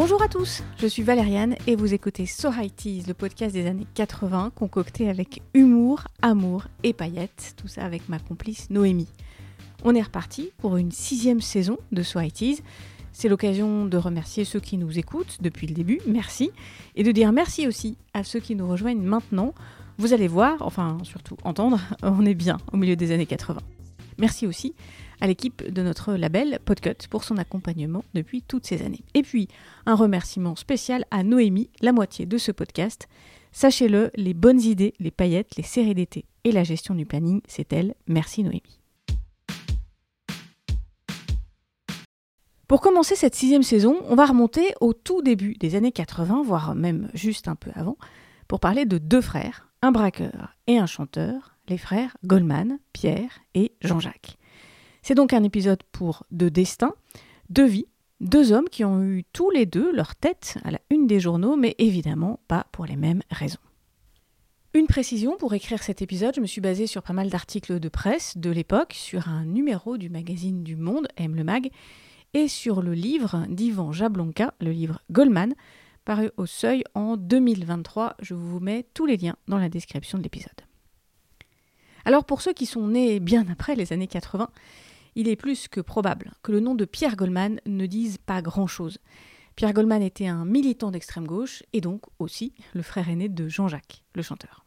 Bonjour 0.00 0.22
à 0.22 0.28
tous, 0.28 0.62
je 0.78 0.86
suis 0.86 1.02
Valériane 1.02 1.56
et 1.66 1.74
vous 1.74 1.92
écoutez 1.92 2.24
So 2.24 2.50
le 2.52 3.12
podcast 3.14 3.52
des 3.52 3.66
années 3.66 3.88
80 3.94 4.52
concocté 4.54 5.10
avec 5.10 5.42
humour, 5.54 6.04
amour 6.22 6.68
et 6.84 6.92
paillettes, 6.92 7.54
tout 7.56 7.66
ça 7.66 7.82
avec 7.82 8.08
ma 8.08 8.20
complice 8.20 8.70
Noémie. 8.70 9.08
On 9.82 9.96
est 9.96 10.02
reparti 10.02 10.52
pour 10.58 10.76
une 10.76 10.92
sixième 10.92 11.40
saison 11.40 11.78
de 11.90 12.04
So 12.04 12.20
C'est 13.10 13.28
l'occasion 13.28 13.86
de 13.86 13.96
remercier 13.96 14.44
ceux 14.44 14.60
qui 14.60 14.78
nous 14.78 15.00
écoutent 15.00 15.38
depuis 15.40 15.66
le 15.66 15.74
début, 15.74 15.98
merci, 16.06 16.52
et 16.94 17.02
de 17.02 17.10
dire 17.10 17.32
merci 17.32 17.66
aussi 17.66 17.96
à 18.14 18.22
ceux 18.22 18.38
qui 18.38 18.54
nous 18.54 18.68
rejoignent 18.68 19.02
maintenant. 19.02 19.52
Vous 19.98 20.12
allez 20.12 20.28
voir, 20.28 20.58
enfin 20.60 20.98
surtout 21.02 21.36
entendre, 21.42 21.80
on 22.02 22.24
est 22.24 22.34
bien 22.34 22.58
au 22.72 22.76
milieu 22.76 22.94
des 22.94 23.10
années 23.10 23.26
80. 23.26 23.60
Merci 24.16 24.46
aussi 24.46 24.76
à 25.20 25.26
l'équipe 25.26 25.62
de 25.68 25.82
notre 25.82 26.14
label 26.14 26.58
Podcut 26.64 27.08
pour 27.08 27.24
son 27.24 27.36
accompagnement 27.36 28.04
depuis 28.14 28.42
toutes 28.42 28.66
ces 28.66 28.82
années. 28.82 29.04
Et 29.14 29.22
puis, 29.22 29.48
un 29.86 29.94
remerciement 29.94 30.56
spécial 30.56 31.04
à 31.10 31.22
Noémie, 31.22 31.70
la 31.80 31.92
moitié 31.92 32.26
de 32.26 32.38
ce 32.38 32.52
podcast. 32.52 33.08
Sachez-le, 33.52 34.10
les 34.14 34.34
bonnes 34.34 34.60
idées, 34.60 34.94
les 35.00 35.10
paillettes, 35.10 35.56
les 35.56 35.62
séries 35.62 35.94
d'été 35.94 36.24
et 36.44 36.52
la 36.52 36.64
gestion 36.64 36.94
du 36.94 37.06
planning, 37.06 37.40
c'est 37.46 37.72
elle. 37.72 37.94
Merci 38.06 38.42
Noémie. 38.42 38.80
Pour 42.68 42.82
commencer 42.82 43.16
cette 43.16 43.34
sixième 43.34 43.62
saison, 43.62 43.96
on 44.08 44.14
va 44.14 44.26
remonter 44.26 44.74
au 44.82 44.92
tout 44.92 45.22
début 45.22 45.54
des 45.54 45.74
années 45.74 45.92
80, 45.92 46.42
voire 46.44 46.74
même 46.74 47.10
juste 47.14 47.48
un 47.48 47.54
peu 47.54 47.70
avant, 47.74 47.96
pour 48.46 48.60
parler 48.60 48.84
de 48.84 48.98
deux 48.98 49.22
frères, 49.22 49.68
un 49.80 49.90
braqueur 49.90 50.54
et 50.66 50.78
un 50.78 50.86
chanteur, 50.86 51.56
les 51.68 51.78
frères 51.78 52.16
Goldman, 52.24 52.78
Pierre 52.92 53.40
et 53.54 53.72
Jean-Jacques. 53.80 54.37
C'est 55.08 55.14
donc 55.14 55.32
un 55.32 55.42
épisode 55.42 55.82
pour 55.90 56.26
deux 56.30 56.50
destins, 56.50 56.92
deux 57.48 57.64
vies, 57.64 57.86
deux 58.20 58.52
hommes 58.52 58.68
qui 58.70 58.84
ont 58.84 59.02
eu 59.02 59.24
tous 59.32 59.48
les 59.48 59.64
deux 59.64 59.90
leur 59.90 60.14
tête 60.14 60.58
à 60.64 60.70
la 60.70 60.80
une 60.90 61.06
des 61.06 61.18
journaux, 61.18 61.56
mais 61.56 61.74
évidemment 61.78 62.40
pas 62.46 62.66
pour 62.72 62.84
les 62.84 62.96
mêmes 62.96 63.22
raisons. 63.30 63.58
Une 64.74 64.86
précision, 64.86 65.38
pour 65.38 65.54
écrire 65.54 65.82
cet 65.82 66.02
épisode, 66.02 66.34
je 66.36 66.42
me 66.42 66.46
suis 66.46 66.60
basée 66.60 66.86
sur 66.86 67.02
pas 67.02 67.14
mal 67.14 67.30
d'articles 67.30 67.80
de 67.80 67.88
presse 67.88 68.36
de 68.36 68.50
l'époque, 68.50 68.92
sur 68.92 69.28
un 69.30 69.46
numéro 69.46 69.96
du 69.96 70.10
magazine 70.10 70.62
du 70.62 70.76
Monde, 70.76 71.08
M 71.16 71.34
le 71.34 71.42
Mag, 71.42 71.70
et 72.34 72.46
sur 72.46 72.82
le 72.82 72.92
livre 72.92 73.46
d'Ivan 73.48 73.92
Jablonka, 73.92 74.52
le 74.60 74.72
livre 74.72 75.00
Goldman, 75.10 75.54
paru 76.04 76.28
au 76.36 76.44
Seuil 76.44 76.84
en 76.92 77.16
2023. 77.16 78.16
Je 78.20 78.34
vous 78.34 78.60
mets 78.60 78.84
tous 78.92 79.06
les 79.06 79.16
liens 79.16 79.36
dans 79.46 79.56
la 79.56 79.70
description 79.70 80.18
de 80.18 80.24
l'épisode. 80.24 80.52
Alors 82.04 82.24
pour 82.24 82.42
ceux 82.42 82.52
qui 82.52 82.66
sont 82.66 82.88
nés 82.88 83.20
bien 83.20 83.46
après 83.50 83.74
les 83.74 83.94
années 83.94 84.06
80, 84.06 84.50
il 85.18 85.28
est 85.28 85.36
plus 85.36 85.66
que 85.66 85.80
probable 85.80 86.32
que 86.44 86.52
le 86.52 86.60
nom 86.60 86.76
de 86.76 86.84
Pierre 86.84 87.16
Goldman 87.16 87.60
ne 87.66 87.86
dise 87.86 88.18
pas 88.18 88.40
grand-chose. 88.40 88.98
Pierre 89.56 89.72
Goldman 89.72 90.00
était 90.00 90.28
un 90.28 90.44
militant 90.44 90.92
d'extrême 90.92 91.26
gauche 91.26 91.64
et 91.72 91.80
donc 91.80 92.02
aussi 92.20 92.54
le 92.72 92.82
frère 92.82 93.08
aîné 93.08 93.28
de 93.28 93.48
Jean-Jacques, 93.48 94.04
le 94.14 94.22
chanteur. 94.22 94.64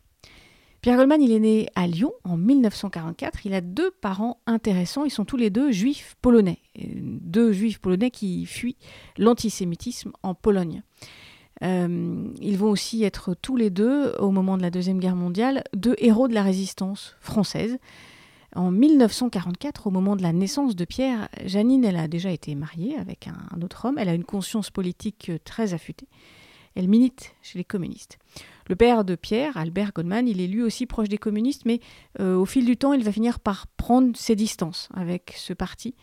Pierre 0.82 0.98
Goldman, 0.98 1.22
il 1.22 1.32
est 1.32 1.40
né 1.40 1.70
à 1.76 1.88
Lyon 1.88 2.12
en 2.26 2.36
1944. 2.36 3.46
Il 3.46 3.54
a 3.54 3.62
deux 3.62 3.92
parents 3.92 4.42
intéressants. 4.46 5.06
Ils 5.06 5.12
sont 5.12 5.26
tous 5.26 5.38
les 5.38 5.52
deux 5.52 5.72
juifs 5.72 6.18
polonais. 6.22 6.60
Deux 6.76 7.54
juifs 7.54 7.80
polonais 7.80 8.12
qui 8.12 8.46
fuient 8.46 8.78
l'antisémitisme 9.18 10.12
en 10.22 10.34
Pologne. 10.34 10.84
Euh, 11.64 12.28
ils 12.42 12.58
vont 12.58 12.72
aussi 12.72 13.04
être 13.04 13.36
tous 13.36 13.56
les 13.56 13.70
deux, 13.70 14.14
au 14.20 14.32
moment 14.32 14.58
de 14.58 14.64
la 14.64 14.72
Deuxième 14.72 15.00
Guerre 15.00 15.16
mondiale, 15.16 15.64
deux 15.74 15.96
héros 16.00 16.28
de 16.28 16.34
la 16.34 16.44
résistance 16.44 17.16
française. 17.22 17.78
En 18.56 18.70
1944, 18.72 19.88
au 19.88 19.92
moment 19.92 20.16
de 20.16 20.24
la 20.24 20.34
naissance 20.34 20.76
de 20.76 20.84
Pierre, 20.84 21.30
Janine, 21.46 21.86
elle 21.86 21.96
a 21.96 22.10
déjà 22.10 22.32
été 22.32 22.54
mariée 22.56 22.98
avec 22.98 23.28
un, 23.28 23.62
autre 23.62 23.86
homme. 23.86 23.98
Elle 23.98 24.10
a 24.10 24.14
une 24.14 24.26
conscience 24.26 24.70
politique 24.70 25.30
euh, 25.30 25.38
très 25.44 25.74
affûtée. 25.74 26.08
Elle 26.75 26.90
milite 26.90 27.34
chez 27.42 27.58
les 27.58 27.64
communistes. 27.64 28.18
Le 28.68 28.75
père 28.75 29.06
de 29.06 29.16
Pierre, 29.16 29.58
Albert 29.58 29.94
Goldman, 29.94 30.28
il 30.28 30.42
est 30.42 30.48
lui 30.48 30.62
aussi 30.62 30.86
proche 30.86 31.09
des 31.09 31.18
communistes, 31.18 31.64
mais 31.66 31.80
euh, 32.20 32.36
au 32.36 32.46
fil 32.46 32.66
du 32.66 32.78
temps, 32.78 32.94
il 32.94 33.03
va 33.03 33.12
finir 33.12 33.40
par 33.40 33.68
prendre 33.68 34.16
ses 34.16 34.36
distances 34.36 34.90
avec 34.94 35.34
ce 35.38 35.54
parti 35.54 35.96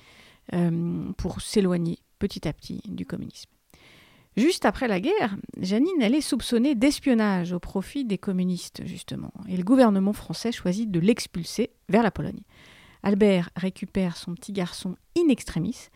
euh, 0.54 1.10
pour 1.16 1.40
s'éloigner 1.40 1.98
petit 2.18 2.48
à 2.48 2.52
petit 2.52 2.82
du 2.86 3.06
communisme. 3.06 3.50
Juste 4.38 4.66
après 4.66 4.86
la 4.86 5.00
guerre, 5.00 5.36
Janine, 5.60 6.00
elle 6.00 6.14
est 6.14 6.20
soupçonnée 6.20 6.76
d'espionnage 6.76 7.52
au 7.52 7.58
profit 7.58 8.04
des 8.04 8.18
communistes, 8.18 8.82
justement, 8.86 9.32
et 9.48 9.56
le 9.56 9.64
gouvernement 9.64 10.12
français 10.12 10.52
choisit 10.52 10.88
de 10.88 11.00
l'expulser 11.00 11.72
vers 11.88 12.04
la 12.04 12.12
Pologne. 12.12 12.42
Albert 13.02 13.50
récupère 13.56 14.16
son 14.16 14.34
petit 14.34 14.52
garçon 14.52 14.94
in 15.18 15.28
extremis. 15.28 15.88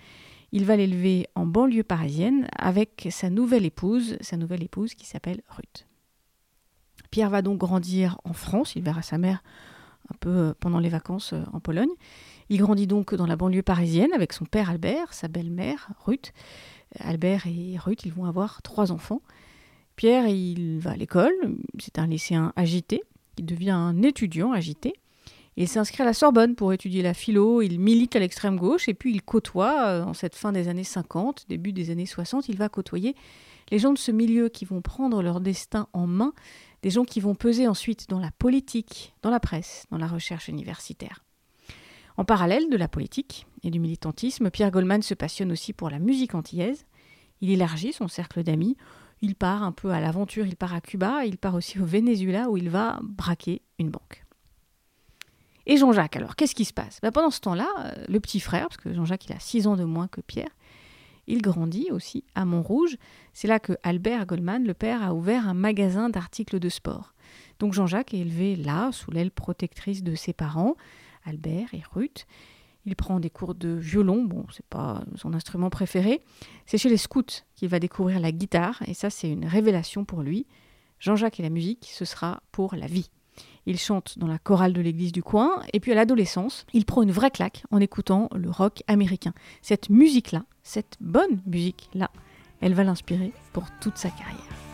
Il 0.50 0.64
va 0.64 0.74
l'élever 0.74 1.28
en 1.36 1.46
banlieue 1.46 1.84
parisienne 1.84 2.48
avec 2.58 3.06
sa 3.12 3.30
nouvelle 3.30 3.64
épouse, 3.64 4.16
sa 4.20 4.36
nouvelle 4.36 4.64
épouse 4.64 4.94
qui 4.94 5.06
s'appelle 5.06 5.42
Ruth. 5.48 5.86
Pierre 7.12 7.30
va 7.30 7.42
donc 7.42 7.58
grandir 7.58 8.18
en 8.24 8.32
France, 8.32 8.74
il 8.74 8.82
verra 8.82 9.02
sa 9.02 9.18
mère 9.18 9.44
un 10.10 10.16
peu 10.18 10.30
euh, 10.30 10.54
pendant 10.58 10.80
les 10.80 10.88
vacances 10.88 11.32
euh, 11.32 11.44
en 11.52 11.60
Pologne. 11.60 11.92
Il 12.48 12.58
grandit 12.58 12.88
donc 12.88 13.14
dans 13.14 13.26
la 13.26 13.36
banlieue 13.36 13.62
parisienne 13.62 14.12
avec 14.12 14.32
son 14.32 14.44
père 14.46 14.68
Albert, 14.68 15.14
sa 15.14 15.28
belle-mère 15.28 15.90
Ruth. 16.04 16.32
Albert 16.98 17.46
et 17.46 17.76
Ruth, 17.78 18.04
ils 18.04 18.12
vont 18.12 18.24
avoir 18.24 18.62
trois 18.62 18.92
enfants. 18.92 19.22
Pierre, 19.96 20.26
il 20.26 20.78
va 20.78 20.92
à 20.92 20.96
l'école, 20.96 21.32
c'est 21.78 21.98
un 21.98 22.06
lycéen 22.06 22.52
agité, 22.56 23.02
il 23.38 23.46
devient 23.46 23.70
un 23.70 24.02
étudiant 24.02 24.52
agité. 24.52 24.94
Il 25.56 25.68
s'inscrit 25.68 26.02
à 26.02 26.06
la 26.06 26.14
Sorbonne 26.14 26.54
pour 26.54 26.72
étudier 26.72 27.02
la 27.02 27.12
philo, 27.12 27.60
il 27.60 27.78
milite 27.78 28.16
à 28.16 28.18
l'extrême 28.18 28.56
gauche 28.56 28.88
et 28.88 28.94
puis 28.94 29.12
il 29.12 29.22
côtoie, 29.22 29.86
euh, 29.86 30.04
en 30.04 30.14
cette 30.14 30.34
fin 30.34 30.50
des 30.50 30.68
années 30.68 30.84
50, 30.84 31.44
début 31.48 31.72
des 31.72 31.90
années 31.90 32.06
60, 32.06 32.48
il 32.48 32.56
va 32.56 32.70
côtoyer 32.70 33.14
les 33.70 33.78
gens 33.78 33.92
de 33.92 33.98
ce 33.98 34.10
milieu 34.10 34.48
qui 34.48 34.64
vont 34.64 34.80
prendre 34.80 35.22
leur 35.22 35.40
destin 35.40 35.88
en 35.92 36.06
main, 36.06 36.32
des 36.82 36.90
gens 36.90 37.04
qui 37.04 37.20
vont 37.20 37.34
peser 37.34 37.68
ensuite 37.68 38.08
dans 38.08 38.18
la 38.18 38.30
politique, 38.30 39.14
dans 39.22 39.30
la 39.30 39.40
presse, 39.40 39.86
dans 39.90 39.98
la 39.98 40.06
recherche 40.06 40.48
universitaire. 40.48 41.22
En 42.16 42.24
parallèle 42.24 42.68
de 42.70 42.76
la 42.76 42.88
politique 42.88 43.46
et 43.62 43.70
du 43.70 43.78
militantisme, 43.78 44.50
Pierre 44.50 44.70
Goldman 44.70 45.02
se 45.02 45.14
passionne 45.14 45.52
aussi 45.52 45.72
pour 45.72 45.90
la 45.90 45.98
musique 45.98 46.34
antillaise. 46.34 46.86
Il 47.40 47.50
élargit 47.50 47.92
son 47.92 48.08
cercle 48.08 48.42
d'amis. 48.42 48.76
Il 49.20 49.34
part 49.34 49.62
un 49.62 49.72
peu 49.72 49.90
à 49.90 50.00
l'aventure, 50.00 50.46
il 50.46 50.56
part 50.56 50.74
à 50.74 50.80
Cuba, 50.80 51.24
il 51.24 51.38
part 51.38 51.54
aussi 51.54 51.78
au 51.78 51.84
Venezuela 51.84 52.50
où 52.50 52.56
il 52.56 52.70
va 52.70 52.98
braquer 53.02 53.62
une 53.78 53.90
banque. 53.90 54.24
Et 55.66 55.76
Jean-Jacques, 55.76 56.16
alors, 56.16 56.34
qu'est-ce 56.34 56.56
qui 56.56 56.64
se 56.64 56.72
passe? 56.72 56.98
Ben, 57.02 57.12
Pendant 57.12 57.30
ce 57.30 57.40
temps-là, 57.40 57.68
euh, 57.78 58.04
le 58.08 58.18
petit 58.18 58.40
frère, 58.40 58.68
parce 58.68 58.78
que 58.78 58.92
Jean-Jacques 58.92 59.26
il 59.26 59.32
a 59.32 59.38
6 59.38 59.68
ans 59.68 59.76
de 59.76 59.84
moins 59.84 60.08
que 60.08 60.20
Pierre, 60.20 60.50
il 61.28 61.40
grandit 61.40 61.88
aussi 61.92 62.24
à 62.34 62.44
Montrouge. 62.44 62.96
C'est 63.32 63.46
là 63.46 63.60
que 63.60 63.74
Albert 63.84 64.26
Goldman, 64.26 64.64
le 64.64 64.74
père, 64.74 65.02
a 65.02 65.14
ouvert 65.14 65.48
un 65.48 65.54
magasin 65.54 66.10
d'articles 66.10 66.58
de 66.58 66.68
sport. 66.68 67.14
Donc 67.60 67.74
Jean-Jacques 67.74 68.12
est 68.12 68.18
élevé 68.18 68.56
là, 68.56 68.90
sous 68.90 69.12
l'aile 69.12 69.30
protectrice 69.30 70.02
de 70.02 70.16
ses 70.16 70.32
parents. 70.32 70.74
Albert 71.24 71.74
et 71.74 71.82
Ruth. 71.92 72.26
Il 72.84 72.96
prend 72.96 73.20
des 73.20 73.30
cours 73.30 73.54
de 73.54 73.68
violon, 73.68 74.24
bon, 74.24 74.44
c'est 74.52 74.66
pas 74.66 75.04
son 75.14 75.34
instrument 75.34 75.70
préféré. 75.70 76.20
C'est 76.66 76.78
chez 76.78 76.88
les 76.88 76.96
scouts 76.96 77.22
qu'il 77.54 77.68
va 77.68 77.78
découvrir 77.78 78.18
la 78.18 78.32
guitare, 78.32 78.82
et 78.86 78.94
ça, 78.94 79.08
c'est 79.08 79.30
une 79.30 79.46
révélation 79.46 80.04
pour 80.04 80.22
lui. 80.22 80.46
Jean-Jacques 80.98 81.38
et 81.38 81.44
la 81.44 81.50
musique, 81.50 81.90
ce 81.92 82.04
sera 82.04 82.42
pour 82.50 82.74
la 82.74 82.86
vie. 82.86 83.10
Il 83.66 83.78
chante 83.78 84.18
dans 84.18 84.26
la 84.26 84.38
chorale 84.38 84.72
de 84.72 84.80
l'église 84.80 85.12
du 85.12 85.22
coin, 85.22 85.62
et 85.72 85.78
puis 85.78 85.92
à 85.92 85.94
l'adolescence, 85.94 86.66
il 86.72 86.84
prend 86.84 87.02
une 87.02 87.12
vraie 87.12 87.30
claque 87.30 87.64
en 87.70 87.78
écoutant 87.78 88.28
le 88.34 88.50
rock 88.50 88.82
américain. 88.88 89.32
Cette 89.62 89.88
musique-là, 89.88 90.44
cette 90.64 90.96
bonne 91.00 91.40
musique-là, 91.46 92.10
elle 92.60 92.74
va 92.74 92.82
l'inspirer 92.84 93.32
pour 93.52 93.64
toute 93.80 93.98
sa 93.98 94.10
carrière. 94.10 94.71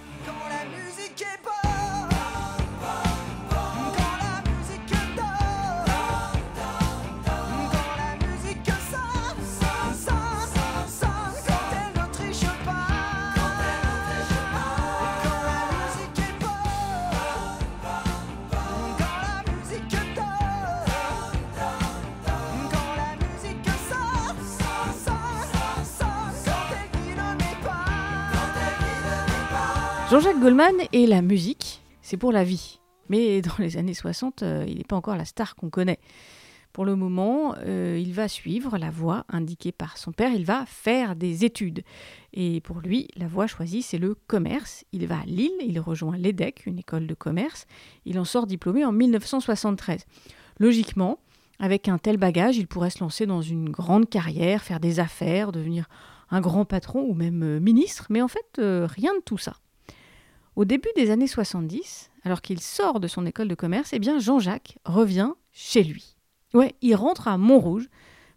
Jean-Jacques 30.10 30.40
Goldman 30.40 30.74
et 30.94 31.06
la 31.06 31.20
musique, 31.20 31.82
c'est 32.00 32.16
pour 32.16 32.32
la 32.32 32.42
vie. 32.42 32.80
Mais 33.10 33.42
dans 33.42 33.52
les 33.58 33.76
années 33.76 33.92
60, 33.92 34.42
euh, 34.42 34.64
il 34.66 34.78
n'est 34.78 34.84
pas 34.84 34.96
encore 34.96 35.16
la 35.16 35.26
star 35.26 35.54
qu'on 35.54 35.68
connaît. 35.68 35.98
Pour 36.72 36.86
le 36.86 36.96
moment, 36.96 37.54
euh, 37.66 38.00
il 38.00 38.14
va 38.14 38.26
suivre 38.26 38.78
la 38.78 38.88
voie 38.90 39.26
indiquée 39.28 39.70
par 39.70 39.98
son 39.98 40.12
père, 40.12 40.32
il 40.32 40.46
va 40.46 40.64
faire 40.64 41.14
des 41.14 41.44
études. 41.44 41.82
Et 42.32 42.62
pour 42.62 42.80
lui, 42.80 43.08
la 43.16 43.26
voie 43.26 43.46
choisie, 43.46 43.82
c'est 43.82 43.98
le 43.98 44.14
commerce. 44.14 44.86
Il 44.92 45.06
va 45.06 45.18
à 45.18 45.24
Lille, 45.26 45.52
il 45.60 45.78
rejoint 45.78 46.16
l'EDEC, 46.16 46.64
une 46.64 46.78
école 46.78 47.06
de 47.06 47.14
commerce. 47.14 47.66
Il 48.06 48.18
en 48.18 48.24
sort 48.24 48.46
diplômé 48.46 48.86
en 48.86 48.92
1973. 48.92 50.06
Logiquement, 50.58 51.18
avec 51.58 51.86
un 51.86 51.98
tel 51.98 52.16
bagage, 52.16 52.56
il 52.56 52.66
pourrait 52.66 52.88
se 52.88 53.00
lancer 53.00 53.26
dans 53.26 53.42
une 53.42 53.68
grande 53.68 54.08
carrière, 54.08 54.62
faire 54.62 54.80
des 54.80 55.00
affaires, 55.00 55.52
devenir 55.52 55.86
un 56.30 56.40
grand 56.40 56.64
patron 56.64 57.02
ou 57.06 57.12
même 57.12 57.42
euh, 57.42 57.60
ministre, 57.60 58.06
mais 58.08 58.22
en 58.22 58.28
fait, 58.28 58.56
rien 58.56 59.12
de 59.12 59.22
tout 59.22 59.38
ça. 59.38 59.52
Au 60.58 60.64
début 60.64 60.88
des 60.96 61.12
années 61.12 61.28
70, 61.28 62.10
alors 62.24 62.42
qu'il 62.42 62.58
sort 62.58 62.98
de 62.98 63.06
son 63.06 63.26
école 63.26 63.46
de 63.46 63.54
commerce, 63.54 63.90
eh 63.92 64.00
bien 64.00 64.18
Jean-Jacques 64.18 64.76
revient 64.84 65.34
chez 65.52 65.84
lui. 65.84 66.16
Ouais, 66.52 66.74
il 66.82 66.96
rentre 66.96 67.28
à 67.28 67.38
Montrouge 67.38 67.88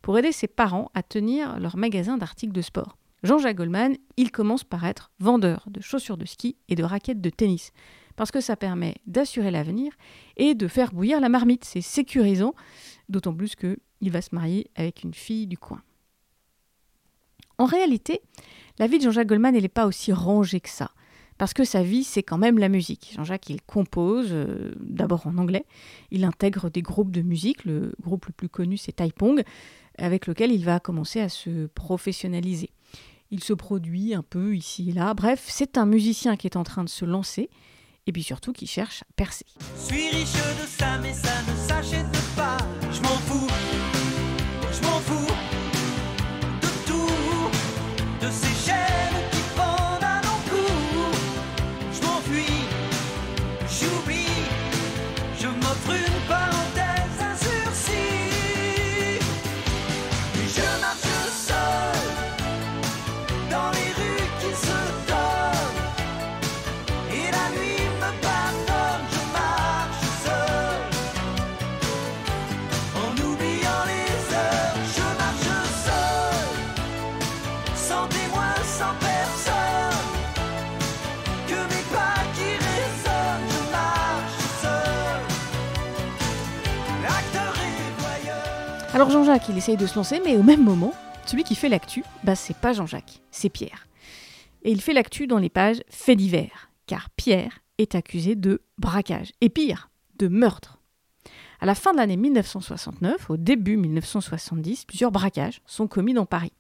pour 0.04 0.20
aider 0.20 0.32
ses 0.32 0.46
parents 0.46 0.92
à 0.94 1.02
tenir 1.02 1.60
leur 1.60 1.78
magasin 1.78 2.18
d'articles 2.18 2.54
de 2.54 2.62
sport. 2.62 3.00
Jean-Jacques 3.24 3.58
Goldman, 3.58 3.96
il 4.18 4.30
commence 4.30 4.64
par 4.64 4.86
être 4.86 5.10
vendeur 5.18 5.66
de 5.68 5.82
chaussures 5.82 6.18
de 6.18 6.28
ski 6.28 6.58
et 6.70 6.76
de 6.76 6.84
raquettes 6.84 7.22
de 7.22 7.32
tennis, 7.32 7.72
parce 8.16 8.30
que 8.30 8.40
ça 8.40 8.56
permet 8.56 8.98
d'assurer 9.08 9.50
l'avenir 9.50 9.92
et 10.38 10.54
de 10.54 10.68
faire 10.68 10.94
bouillir 10.94 11.22
la 11.22 11.30
marmite. 11.30 11.66
C'est 11.66 11.82
sécurisant, 11.82 12.54
d'autant 13.10 13.34
plus 13.34 13.56
qu'il 13.56 14.12
va 14.12 14.22
se 14.22 14.36
marier 14.36 14.70
avec 14.76 15.02
une 15.02 15.16
fille 15.16 15.48
du 15.48 15.58
coin. 15.58 15.82
En 17.58 17.66
réalité, 17.66 18.22
la 18.78 18.86
vie 18.86 19.00
de 19.00 19.06
Jean-Jacques 19.06 19.30
Goldman, 19.30 19.56
elle 19.56 19.64
n'est 19.64 19.70
pas 19.70 19.88
aussi 19.88 20.14
rangée 20.14 20.60
que 20.60 20.70
ça. 20.70 20.92
Parce 21.38 21.54
que 21.54 21.64
sa 21.64 21.82
vie, 21.82 22.04
c'est 22.04 22.24
quand 22.24 22.38
même 22.38 22.60
la 22.60 22.70
musique. 22.70 23.14
Jean-Jacques, 23.16 23.50
il 23.50 23.62
compose, 23.62 24.30
euh, 24.32 24.74
d'abord 24.80 25.26
en 25.28 25.38
anglais. 25.38 25.66
Il 26.12 26.24
intègre 26.24 26.70
des 26.70 26.82
groupes 26.82 27.12
de 27.12 27.22
musique. 27.22 27.66
Le 27.66 27.94
groupe 28.02 28.28
le 28.28 28.34
plus 28.34 28.50
connu, 28.50 28.78
c'est 28.78 28.92
Taipong, 28.94 29.44
avec 29.98 30.28
lequel 30.28 30.52
il 30.52 30.64
va 30.64 30.80
commencer 30.80 31.20
à 31.20 31.30
se 31.30 31.68
professionnaliser. 31.68 32.70
Il 33.32 33.44
se 33.44 33.54
produit 33.54 34.14
un 34.14 34.24
peu 34.24 34.56
ici 34.56 34.90
et 34.90 34.94
là. 34.94 35.14
Bref, 35.14 35.46
c'est 35.48 35.78
un 35.78 35.86
musicien 35.86 36.36
qui 36.36 36.48
est 36.48 36.58
en 36.58 36.64
train 36.64 36.84
de 36.84 36.90
se 36.90 37.06
lancer 37.06 37.50
et 38.08 38.12
puis 38.12 38.24
surtout 38.24 38.52
qui 38.52 38.68
cherche 38.68 39.04
à 39.04 39.06
percer. 39.16 39.46
Suis 39.78 40.10
riche 40.10 40.34
de 40.34 40.68
ça, 40.68 40.98
mais 41.02 41.14
ça 41.14 41.30
ne 41.48 41.56
s'achète 41.68 42.21
Alors 89.02 89.10
Jean-Jacques, 89.10 89.50
il 89.50 89.58
essaye 89.58 89.78
de 89.78 89.88
se 89.88 89.96
lancer, 89.96 90.22
mais 90.24 90.38
au 90.38 90.44
même 90.44 90.64
moment, 90.64 90.94
celui 91.26 91.44
qui 91.44 91.56
fait 91.56 91.70
l'actu, 91.70 92.04
bah, 92.24 92.36
c'est 92.36 92.56
pas 92.56 92.72
Jean-Jacques, 92.72 93.24
c'est 93.32 93.50
Pierre. 93.50 93.88
Et 94.62 94.70
il 94.70 94.80
fait 94.80 94.94
l'actu 94.94 95.26
dans 95.26 95.40
les 95.40 95.50
pages 95.50 95.82
faits 95.90 96.20
divers, 96.20 96.70
car 96.86 97.10
Pierre 97.10 97.64
est 97.80 97.96
accusé 97.96 98.36
de 98.36 98.62
braquage, 98.78 99.32
et 99.42 99.50
pire, 99.50 99.90
de 100.20 100.28
meurtre. 100.28 100.78
À 101.60 101.66
la 101.66 101.74
fin 101.74 101.94
de 101.94 101.98
l'année 101.98 102.16
1969, 102.16 103.32
au 103.32 103.38
début 103.38 103.76
1970, 103.76 104.86
plusieurs 104.86 105.12
braquages 105.12 105.64
sont 105.66 105.88
commis 105.88 106.14
dans 106.14 106.28
Paris. 106.28 106.54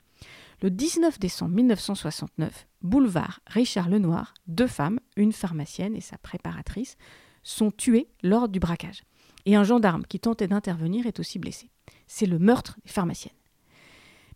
Le 0.64 0.72
19 0.72 1.20
décembre 1.20 1.54
1969, 1.54 2.66
boulevard 2.82 3.42
Richard 3.46 3.88
Lenoir, 3.88 4.34
deux 4.48 4.66
femmes, 4.66 5.00
une 5.16 5.32
pharmacienne 5.32 5.96
et 5.96 6.02
sa 6.02 6.18
préparatrice, 6.18 6.98
sont 7.44 7.70
tuées 7.70 8.08
lors 8.24 8.50
du 8.50 8.60
braquage. 8.60 9.04
Et 9.46 9.56
un 9.56 9.64
gendarme 9.64 10.04
qui 10.04 10.20
tentait 10.20 10.48
d'intervenir 10.48 11.06
est 11.06 11.20
aussi 11.20 11.40
blessé. 11.40 11.70
C'est 12.08 12.26
le 12.26 12.40
meurtre 12.40 12.78
des 12.84 12.92
pharmaciennes. 12.92 13.34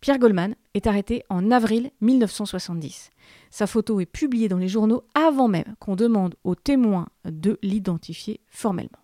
Pierre 0.00 0.18
Goldman 0.18 0.54
est 0.74 0.86
arrêté 0.86 1.22
en 1.30 1.50
avril 1.50 1.90
1970. 2.00 3.10
Sa 3.50 3.66
photo 3.66 4.00
est 4.00 4.06
publiée 4.06 4.48
dans 4.48 4.58
les 4.58 4.68
journaux 4.68 5.04
avant 5.14 5.48
même 5.48 5.74
qu'on 5.80 5.96
demande 5.96 6.34
aux 6.44 6.54
témoins 6.54 7.08
de 7.24 7.58
l'identifier 7.62 8.40
formellement. 8.48 8.98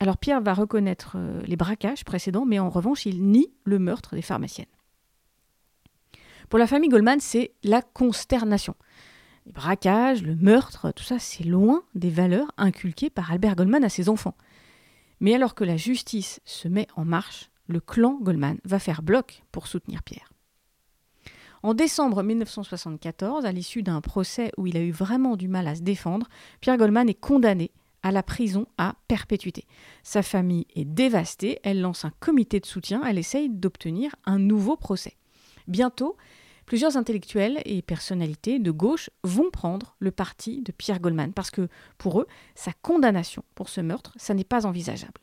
Alors 0.00 0.18
Pierre 0.18 0.42
va 0.42 0.54
reconnaître 0.54 1.16
euh, 1.16 1.40
les 1.46 1.56
braquages 1.56 2.04
précédents, 2.04 2.44
mais 2.44 2.58
en 2.58 2.68
revanche, 2.68 3.06
il 3.06 3.22
nie 3.24 3.52
le 3.64 3.78
meurtre 3.78 4.14
des 4.14 4.22
pharmaciennes. 4.22 4.66
Pour 6.48 6.58
la 6.58 6.66
famille 6.66 6.90
Goldman, 6.90 7.20
c'est 7.20 7.52
la 7.62 7.80
consternation. 7.80 8.74
Les 9.46 9.52
braquages, 9.52 10.22
le 10.22 10.36
meurtre, 10.36 10.92
tout 10.92 11.04
ça, 11.04 11.18
c'est 11.18 11.44
loin 11.44 11.82
des 11.94 12.10
valeurs 12.10 12.52
inculquées 12.56 13.10
par 13.10 13.32
Albert 13.32 13.56
Goldman 13.56 13.84
à 13.84 13.88
ses 13.88 14.08
enfants. 14.08 14.36
Mais 15.20 15.34
alors 15.34 15.54
que 15.54 15.64
la 15.64 15.76
justice 15.76 16.40
se 16.44 16.68
met 16.68 16.86
en 16.96 17.04
marche, 17.04 17.50
le 17.66 17.80
clan 17.80 18.18
Goldman 18.20 18.58
va 18.64 18.78
faire 18.78 19.02
bloc 19.02 19.42
pour 19.52 19.66
soutenir 19.66 20.02
Pierre. 20.02 20.30
En 21.62 21.72
décembre 21.72 22.22
1974, 22.22 23.46
à 23.46 23.52
l'issue 23.52 23.82
d'un 23.82 24.02
procès 24.02 24.52
où 24.58 24.66
il 24.66 24.76
a 24.76 24.82
eu 24.82 24.90
vraiment 24.90 25.36
du 25.36 25.48
mal 25.48 25.66
à 25.66 25.74
se 25.74 25.80
défendre, 25.80 26.28
Pierre 26.60 26.76
Goldman 26.76 27.08
est 27.08 27.14
condamné 27.14 27.70
à 28.02 28.12
la 28.12 28.22
prison 28.22 28.66
à 28.76 28.96
perpétuité. 29.08 29.64
Sa 30.02 30.22
famille 30.22 30.66
est 30.76 30.84
dévastée, 30.84 31.60
elle 31.62 31.80
lance 31.80 32.04
un 32.04 32.12
comité 32.20 32.60
de 32.60 32.66
soutien, 32.66 33.02
elle 33.02 33.16
essaye 33.16 33.48
d'obtenir 33.48 34.14
un 34.26 34.38
nouveau 34.38 34.76
procès. 34.76 35.16
Bientôt, 35.66 36.18
plusieurs 36.66 36.96
intellectuels 36.96 37.60
et 37.64 37.82
personnalités 37.82 38.58
de 38.58 38.70
gauche 38.70 39.10
vont 39.22 39.50
prendre 39.50 39.96
le 39.98 40.10
parti 40.10 40.62
de 40.62 40.72
Pierre 40.72 41.00
Goldman 41.00 41.32
parce 41.32 41.50
que 41.50 41.68
pour 41.98 42.20
eux, 42.20 42.26
sa 42.54 42.72
condamnation 42.82 43.44
pour 43.54 43.68
ce 43.68 43.80
meurtre, 43.80 44.12
ça 44.16 44.34
n'est 44.34 44.44
pas 44.44 44.66
envisageable. 44.66 45.20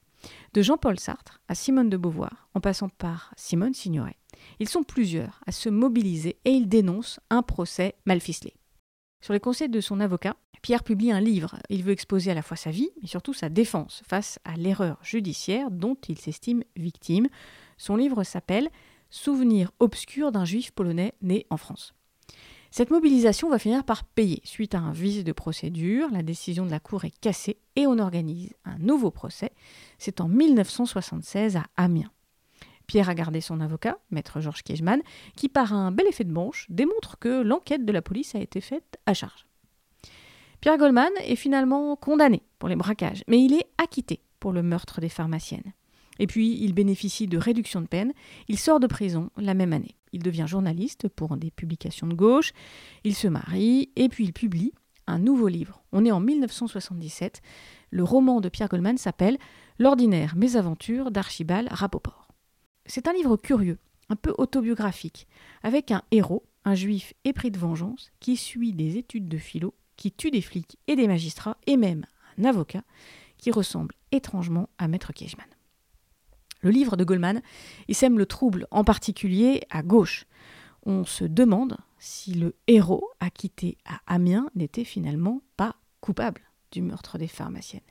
De 0.53 0.61
Jean-Paul 0.61 0.99
Sartre 0.99 1.41
à 1.47 1.55
Simone 1.55 1.89
de 1.89 1.97
Beauvoir, 1.97 2.47
en 2.53 2.61
passant 2.61 2.89
par 2.89 3.33
Simone 3.37 3.73
Signoret, 3.73 4.17
ils 4.59 4.69
sont 4.69 4.83
plusieurs 4.83 5.41
à 5.47 5.51
se 5.51 5.69
mobiliser 5.69 6.37
et 6.45 6.51
ils 6.51 6.69
dénoncent 6.69 7.19
un 7.29 7.41
procès 7.41 7.95
mal 8.05 8.19
ficelé. 8.19 8.53
Sur 9.21 9.33
les 9.33 9.39
conseils 9.39 9.69
de 9.69 9.81
son 9.81 9.99
avocat, 9.99 10.35
Pierre 10.61 10.83
publie 10.83 11.11
un 11.11 11.21
livre. 11.21 11.57
Il 11.69 11.83
veut 11.83 11.91
exposer 11.91 12.31
à 12.31 12.35
la 12.35 12.43
fois 12.43 12.57
sa 12.57 12.69
vie, 12.69 12.89
mais 13.01 13.07
surtout 13.07 13.33
sa 13.33 13.49
défense 13.49 14.03
face 14.07 14.39
à 14.45 14.55
l'erreur 14.57 14.99
judiciaire 15.03 15.71
dont 15.71 15.97
il 16.07 16.19
s'estime 16.19 16.63
victime. 16.75 17.27
Son 17.77 17.95
livre 17.95 18.23
s'appelle 18.23 18.69
Souvenir 19.11 19.71
obscur 19.79 20.31
d'un 20.31 20.45
juif 20.45 20.71
polonais 20.71 21.13
né 21.21 21.45
en 21.49 21.57
France. 21.57 21.93
Cette 22.71 22.89
mobilisation 22.89 23.49
va 23.49 23.59
finir 23.59 23.83
par 23.83 24.05
payer. 24.05 24.41
Suite 24.45 24.73
à 24.73 24.79
un 24.79 24.93
vice 24.93 25.25
de 25.25 25.33
procédure, 25.33 26.09
la 26.09 26.23
décision 26.23 26.65
de 26.65 26.71
la 26.71 26.79
Cour 26.79 27.03
est 27.03 27.19
cassée 27.19 27.57
et 27.75 27.85
on 27.85 27.99
organise 27.99 28.53
un 28.63 28.77
nouveau 28.79 29.11
procès. 29.11 29.51
C'est 29.97 30.21
en 30.21 30.29
1976 30.29 31.57
à 31.57 31.65
Amiens. 31.75 32.11
Pierre 32.87 33.09
a 33.09 33.15
gardé 33.15 33.41
son 33.41 33.59
avocat, 33.59 33.97
maître 34.09 34.39
Georges 34.39 34.63
Kiechman, 34.63 35.01
qui 35.35 35.49
par 35.49 35.73
un 35.73 35.91
bel 35.91 36.07
effet 36.07 36.23
de 36.23 36.31
manche 36.31 36.65
démontre 36.69 37.19
que 37.19 37.41
l'enquête 37.41 37.85
de 37.85 37.91
la 37.91 38.01
police 38.01 38.35
a 38.35 38.39
été 38.39 38.61
faite 38.61 38.97
à 39.05 39.13
charge. 39.13 39.45
Pierre 40.61 40.77
Goldman 40.77 41.11
est 41.25 41.35
finalement 41.35 41.95
condamné 41.97 42.43
pour 42.59 42.69
les 42.69 42.77
braquages, 42.77 43.23
mais 43.27 43.43
il 43.43 43.53
est 43.53 43.67
acquitté 43.77 44.21
pour 44.39 44.53
le 44.53 44.63
meurtre 44.63 45.01
des 45.01 45.09
pharmaciennes. 45.09 45.73
Et 46.21 46.27
puis, 46.27 46.55
il 46.61 46.73
bénéficie 46.73 47.25
de 47.25 47.39
réduction 47.39 47.81
de 47.81 47.87
peine. 47.87 48.13
Il 48.47 48.59
sort 48.59 48.79
de 48.79 48.85
prison 48.85 49.31
la 49.37 49.55
même 49.55 49.73
année. 49.73 49.95
Il 50.13 50.21
devient 50.21 50.45
journaliste 50.47 51.09
pour 51.09 51.35
des 51.35 51.49
publications 51.49 52.05
de 52.05 52.13
gauche. 52.13 52.53
Il 53.03 53.15
se 53.15 53.27
marie 53.27 53.89
et 53.95 54.07
puis 54.07 54.25
il 54.25 54.31
publie 54.31 54.71
un 55.07 55.17
nouveau 55.17 55.47
livre. 55.47 55.81
On 55.91 56.05
est 56.05 56.11
en 56.11 56.19
1977. 56.19 57.41
Le 57.89 58.03
roman 58.03 58.39
de 58.39 58.49
Pierre 58.49 58.69
Goldman 58.69 58.99
s'appelle 58.99 59.39
L'ordinaire 59.79 60.35
mésaventures 60.35 61.09
d'Archibald 61.09 61.67
Rapoport. 61.71 62.27
C'est 62.85 63.07
un 63.07 63.13
livre 63.13 63.35
curieux, 63.35 63.79
un 64.09 64.15
peu 64.15 64.35
autobiographique, 64.37 65.27
avec 65.63 65.89
un 65.89 66.03
héros, 66.11 66.43
un 66.65 66.75
juif 66.75 67.15
épris 67.23 67.49
de 67.49 67.57
vengeance, 67.57 68.11
qui 68.19 68.37
suit 68.37 68.73
des 68.73 68.97
études 68.97 69.27
de 69.27 69.39
philo, 69.39 69.73
qui 69.97 70.11
tue 70.11 70.29
des 70.29 70.41
flics 70.41 70.77
et 70.85 70.95
des 70.95 71.07
magistrats, 71.07 71.57
et 71.65 71.77
même 71.77 72.05
un 72.37 72.45
avocat, 72.45 72.83
qui 73.39 73.49
ressemble 73.49 73.95
étrangement 74.11 74.69
à 74.77 74.87
Maître 74.87 75.13
Kiechman. 75.13 75.47
Le 76.61 76.69
livre 76.69 76.95
de 76.95 77.03
Goldman, 77.03 77.41
il 77.87 77.95
sème 77.95 78.17
le 78.17 78.25
trouble, 78.25 78.67
en 78.71 78.83
particulier 78.83 79.61
à 79.69 79.81
gauche. 79.81 80.25
On 80.85 81.05
se 81.05 81.23
demande 81.23 81.77
si 81.99 82.33
le 82.33 82.55
héros 82.67 83.09
acquitté 83.19 83.77
à 83.85 83.99
Amiens 84.07 84.49
n'était 84.55 84.83
finalement 84.83 85.41
pas 85.57 85.75
coupable 85.99 86.41
du 86.71 86.81
meurtre 86.81 87.17
des 87.17 87.27
pharmaciennes. 87.27 87.81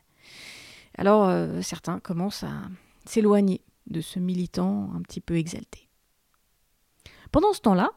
Alors 0.97 1.29
euh, 1.29 1.63
certains 1.63 2.01
commencent 2.01 2.45
à 2.45 2.63
s'éloigner 3.05 3.61
de 3.87 4.01
ce 4.01 4.19
militant 4.19 4.91
un 4.95 5.03
petit 5.03 5.21
peu 5.21 5.37
exalté. 5.37 5.89
Pendant 7.33 7.53
ce 7.53 7.61
temps-là, 7.61 7.91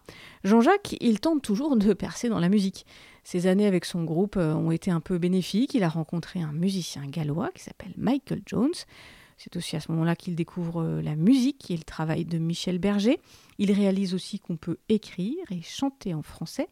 Jean-Jacques, 0.44 0.96
il 1.02 1.20
tente 1.20 1.42
toujours 1.42 1.76
de 1.76 1.94
percer 1.94 2.30
dans 2.30 2.40
la 2.40 2.50
musique. 2.50 2.86
Ses 3.24 3.48
années 3.48 3.66
avec 3.66 3.86
son 3.86 4.04
groupe 4.04 4.38
euh, 4.38 4.54
ont 4.54 4.70
été 4.70 4.92
un 4.92 5.00
peu 5.00 5.18
bénéfiques. 5.18 5.74
Il 5.74 5.84
a 5.84 5.90
rencontré 5.90 6.42
un 6.42 6.52
musicien 6.52 7.08
gallois 7.08 7.50
qui 7.56 7.64
s'appelle 7.64 7.94
Michael 7.98 8.42
Jones. 8.46 8.74
C'est 9.38 9.56
aussi 9.58 9.76
à 9.76 9.80
ce 9.80 9.92
moment-là 9.92 10.16
qu'il 10.16 10.36
découvre 10.36 10.82
euh, 10.82 11.02
la 11.02 11.16
musique 11.16 11.72
et 11.72 11.78
le 11.78 11.84
travail 11.84 12.26
de 12.26 12.38
Michel 12.38 12.78
Berger. 12.78 13.20
Il 13.58 13.72
réalise 13.72 14.14
aussi 14.14 14.40
qu'on 14.40 14.58
peut 14.58 14.78
écrire 14.90 15.44
et 15.52 15.62
chanter 15.62 16.14
en 16.14 16.22
français. 16.22 16.68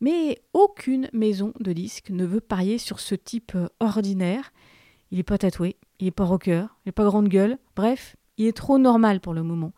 Mais 0.00 0.42
aucune 0.52 1.08
maison 1.12 1.52
de 1.60 1.72
disques 1.72 2.10
ne 2.10 2.26
veut 2.26 2.40
parier 2.40 2.78
sur 2.78 3.00
ce 3.00 3.14
type 3.14 3.52
euh, 3.54 3.68
ordinaire. 3.80 4.52
Il 5.10 5.18
n'est 5.18 5.24
pas 5.24 5.38
tatoué, 5.38 5.76
il 6.00 6.06
n'est 6.06 6.10
pas 6.10 6.24
rocker, 6.24 6.66
il 6.84 6.88
n'est 6.88 6.92
pas 6.92 7.04
grande 7.04 7.28
gueule. 7.28 7.58
Bref, 7.74 8.16
il 8.36 8.46
est 8.46 8.56
trop 8.56 8.78
normal 8.78 9.20
pour 9.20 9.34
le 9.34 9.42
moment. 9.42 9.72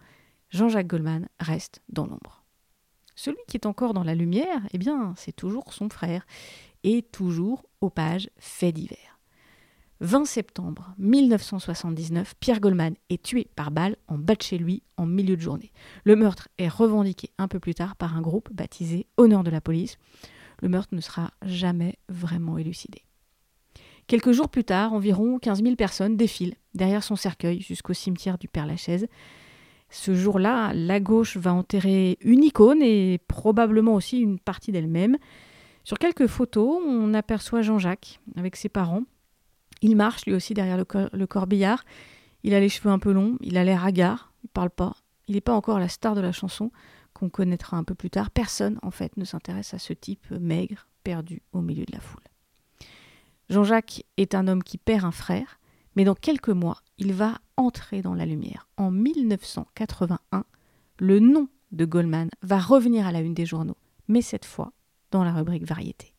Jean-Jacques 0.50 0.86
Goldman 0.86 1.28
reste 1.38 1.82
dans 1.88 2.06
l'ombre. 2.06 2.44
Celui 3.14 3.38
qui 3.48 3.56
est 3.56 3.66
encore 3.66 3.94
dans 3.94 4.04
la 4.04 4.14
lumière, 4.14 4.62
eh 4.72 4.78
bien, 4.78 5.12
c'est 5.16 5.34
toujours 5.34 5.72
son 5.72 5.88
frère, 5.88 6.24
et 6.84 7.02
toujours 7.02 7.66
aux 7.80 7.90
pages 7.90 8.30
faits 8.38 8.74
divers. 8.74 9.17
20 10.00 10.26
septembre 10.26 10.94
1979, 10.98 12.34
Pierre 12.38 12.60
Goldman 12.60 12.94
est 13.10 13.20
tué 13.20 13.48
par 13.56 13.72
balle 13.72 13.96
en 14.06 14.16
bas 14.16 14.36
de 14.36 14.42
chez 14.42 14.56
lui 14.56 14.84
en 14.96 15.06
milieu 15.06 15.36
de 15.36 15.40
journée. 15.40 15.72
Le 16.04 16.14
meurtre 16.14 16.48
est 16.58 16.68
revendiqué 16.68 17.30
un 17.36 17.48
peu 17.48 17.58
plus 17.58 17.74
tard 17.74 17.96
par 17.96 18.16
un 18.16 18.20
groupe 18.20 18.48
baptisé 18.52 19.08
Honneur 19.16 19.42
de 19.42 19.50
la 19.50 19.60
police. 19.60 19.96
Le 20.62 20.68
meurtre 20.68 20.94
ne 20.94 21.00
sera 21.00 21.32
jamais 21.42 21.98
vraiment 22.08 22.58
élucidé. 22.58 23.02
Quelques 24.06 24.30
jours 24.30 24.48
plus 24.48 24.62
tard, 24.62 24.92
environ 24.92 25.40
15 25.40 25.64
000 25.64 25.74
personnes 25.74 26.16
défilent 26.16 26.54
derrière 26.74 27.02
son 27.02 27.16
cercueil 27.16 27.60
jusqu'au 27.60 27.92
cimetière 27.92 28.38
du 28.38 28.46
Père-Lachaise. 28.46 29.08
Ce 29.90 30.14
jour-là, 30.14 30.72
la 30.74 31.00
gauche 31.00 31.36
va 31.36 31.52
enterrer 31.52 32.18
une 32.20 32.44
icône 32.44 32.82
et 32.82 33.18
probablement 33.26 33.94
aussi 33.94 34.20
une 34.20 34.38
partie 34.38 34.70
d'elle-même. 34.70 35.16
Sur 35.82 35.98
quelques 35.98 36.28
photos, 36.28 36.80
on 36.86 37.14
aperçoit 37.14 37.62
Jean-Jacques 37.62 38.20
avec 38.36 38.54
ses 38.54 38.68
parents. 38.68 39.02
Il 39.82 39.96
marche 39.96 40.26
lui 40.26 40.34
aussi 40.34 40.54
derrière 40.54 40.76
le, 40.76 41.26
corbillard. 41.26 41.84
Il 42.42 42.54
a 42.54 42.60
les 42.60 42.68
cheveux 42.68 42.90
un 42.90 42.98
peu 42.98 43.12
longs, 43.12 43.36
il 43.40 43.56
a 43.56 43.64
l'air 43.64 43.84
hagard, 43.84 44.32
il 44.44 44.48
parle 44.48 44.70
pas. 44.70 44.96
Il 45.26 45.34
n'est 45.34 45.40
pas 45.40 45.54
encore 45.54 45.78
la 45.78 45.88
star 45.88 46.14
de 46.14 46.20
la 46.20 46.32
chanson 46.32 46.70
qu'on 47.12 47.28
connaîtra 47.28 47.76
un 47.76 47.84
peu 47.84 47.94
plus 47.94 48.10
tard. 48.10 48.30
Personne, 48.30 48.78
en 48.82 48.90
fait, 48.90 49.16
ne 49.16 49.24
s'intéresse 49.24 49.74
à 49.74 49.78
ce 49.78 49.92
type 49.92 50.30
maigre, 50.30 50.88
perdu 51.02 51.42
au 51.52 51.60
milieu 51.60 51.84
de 51.84 51.92
la 51.92 52.00
foule. 52.00 52.22
Jean-Jacques 53.50 54.04
est 54.16 54.34
un 54.34 54.46
homme 54.46 54.62
qui 54.62 54.78
perd 54.78 55.04
un 55.04 55.10
frère, 55.10 55.58
mais 55.96 56.04
dans 56.04 56.14
quelques 56.14 56.48
mois, 56.48 56.78
il 56.98 57.12
va 57.12 57.38
entrer 57.56 58.02
dans 58.02 58.14
la 58.14 58.26
lumière. 58.26 58.68
En 58.76 58.90
1981, 58.90 60.44
le 60.98 61.18
nom 61.18 61.48
de 61.72 61.84
Goldman 61.84 62.30
va 62.42 62.58
revenir 62.58 63.06
à 63.06 63.12
la 63.12 63.20
une 63.20 63.34
des 63.34 63.46
journaux, 63.46 63.76
mais 64.06 64.22
cette 64.22 64.44
fois 64.44 64.72
dans 65.10 65.24
la 65.24 65.32
rubrique 65.32 65.66
variété. 65.66 66.14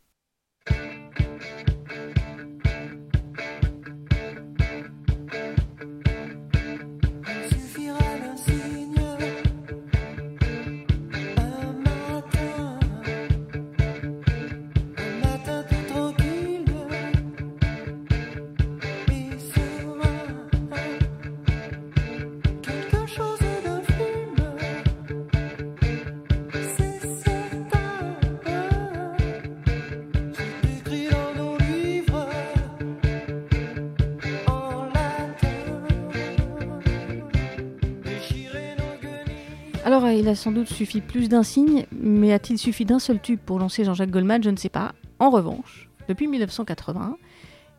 Il 40.14 40.28
a 40.28 40.36
sans 40.36 40.52
doute 40.52 40.68
suffi 40.68 41.02
plus 41.02 41.30
d'un 41.30 41.44
signe, 41.44 41.86
mais 41.92 42.34
a-t-il 42.34 42.58
suffi 42.58 42.84
d'un 42.84 43.00
seul 43.00 43.22
tube 43.22 43.40
pour 43.40 43.60
lancer 43.60 43.84
Jean-Jacques 43.84 44.10
Goldman 44.10 44.42
Je 44.42 44.50
ne 44.50 44.56
sais 44.56 44.70
pas. 44.70 44.94
En 45.20 45.30
revanche, 45.30 45.90
depuis 46.08 46.28
1980 46.28 47.18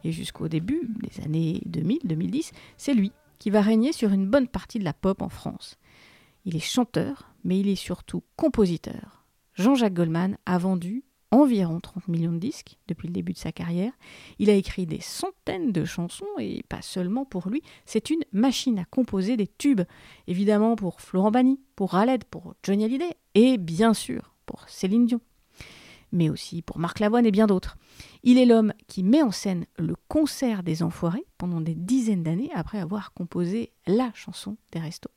et 0.04 0.12
jusqu'au 0.12 0.46
début 0.46 0.88
des 1.02 1.24
années 1.24 1.60
2000-2010, 1.68 2.52
c'est 2.76 2.94
lui 2.94 3.12
qui 3.38 3.50
va 3.50 3.60
régner 3.60 3.92
sur 3.92 4.12
une 4.12 4.26
bonne 4.26 4.46
partie 4.46 4.78
de 4.78 4.84
la 4.84 4.92
pop 4.92 5.22
en 5.22 5.28
France. 5.28 5.76
Il 6.44 6.54
est 6.54 6.60
chanteur, 6.60 7.32
mais 7.42 7.58
il 7.58 7.68
est 7.68 7.74
surtout 7.74 8.22
compositeur. 8.36 9.24
Jean-Jacques 9.54 9.94
Goldman 9.94 10.36
a 10.46 10.58
vendu 10.58 11.04
environ 11.30 11.80
30 11.80 12.08
millions 12.08 12.32
de 12.32 12.38
disques 12.38 12.76
depuis 12.88 13.06
le 13.06 13.12
début 13.12 13.32
de 13.32 13.38
sa 13.38 13.52
carrière. 13.52 13.92
Il 14.38 14.50
a 14.50 14.54
écrit 14.54 14.86
des 14.86 15.00
centaines 15.00 15.72
de 15.72 15.84
chansons 15.84 16.26
et 16.38 16.62
pas 16.68 16.82
seulement 16.82 17.24
pour 17.24 17.48
lui, 17.48 17.62
c'est 17.86 18.10
une 18.10 18.22
machine 18.32 18.78
à 18.78 18.84
composer 18.84 19.36
des 19.36 19.46
tubes, 19.46 19.82
évidemment 20.26 20.76
pour 20.76 21.00
Florent 21.00 21.30
Bany, 21.30 21.60
pour 21.76 21.90
Raled, 21.92 22.24
pour 22.24 22.54
Johnny 22.62 22.84
Hallyday 22.84 23.16
et 23.34 23.58
bien 23.58 23.94
sûr 23.94 24.34
pour 24.46 24.68
Céline 24.68 25.06
Dion, 25.06 25.20
mais 26.12 26.28
aussi 26.28 26.62
pour 26.62 26.78
Marc 26.78 26.98
Lavoine 26.98 27.26
et 27.26 27.30
bien 27.30 27.46
d'autres. 27.46 27.76
Il 28.24 28.36
est 28.38 28.46
l'homme 28.46 28.72
qui 28.88 29.02
met 29.02 29.22
en 29.22 29.30
scène 29.30 29.66
le 29.78 29.94
concert 30.08 30.62
des 30.62 30.82
Enfoirés 30.82 31.24
pendant 31.38 31.60
des 31.60 31.74
dizaines 31.74 32.24
d'années 32.24 32.50
après 32.54 32.80
avoir 32.80 33.12
composé 33.12 33.72
la 33.86 34.10
chanson 34.14 34.56
des 34.72 34.80
restos. 34.80 35.10